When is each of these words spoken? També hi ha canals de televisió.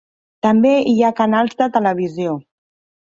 També 0.45 0.71
hi 0.93 0.95
ha 1.09 1.13
canals 1.19 1.59
de 1.63 1.67
televisió. 1.77 2.35